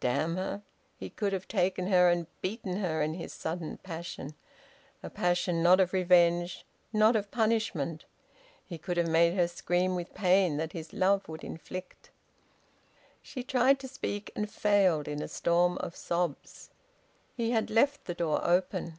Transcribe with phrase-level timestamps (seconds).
[0.00, 0.62] Damn her!
[0.96, 4.34] He could have taken her and beaten her in his sudden passion
[5.04, 8.04] a passion not of revenge, not of punishment!
[8.66, 12.10] He could have made her scream with the pain that his love would inflict.
[13.22, 16.70] She tried to speak, and failed, in a storm of sobs.
[17.36, 18.98] He had left the door open.